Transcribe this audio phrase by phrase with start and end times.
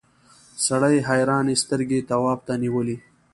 [0.65, 2.97] سړي حیرانې سترګې تواب ته نیولې.